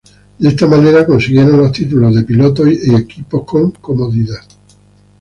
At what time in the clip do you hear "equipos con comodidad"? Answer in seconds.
2.95-4.41